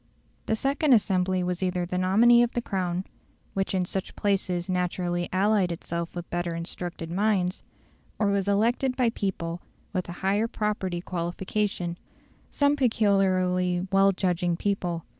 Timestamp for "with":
6.15-6.27, 9.93-10.09